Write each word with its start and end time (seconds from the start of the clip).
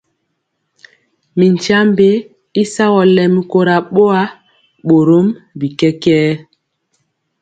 Mi 1.37 1.47
tyiambe 1.61 2.09
y 2.61 2.63
sagɔ 2.73 3.01
lɛmi 3.15 3.41
kora 3.51 3.75
boa, 3.93 4.21
borom 4.87 5.27
bi 5.57 5.67
kɛkɛɛ. 5.79 6.29